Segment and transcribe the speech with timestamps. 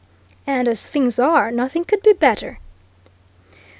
[0.47, 2.57] "And as things are, nothing could be better!"